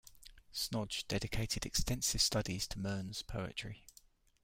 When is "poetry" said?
3.21-3.83